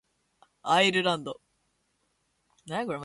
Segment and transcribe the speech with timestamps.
[0.63, 1.39] アイルランド